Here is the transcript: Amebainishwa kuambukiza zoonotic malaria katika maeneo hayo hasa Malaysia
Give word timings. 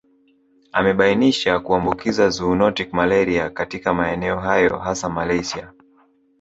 Amebainishwa 0.73 1.59
kuambukiza 1.59 2.29
zoonotic 2.29 2.93
malaria 2.93 3.49
katika 3.49 3.93
maeneo 3.93 4.39
hayo 4.39 4.77
hasa 4.77 5.09
Malaysia 5.09 5.73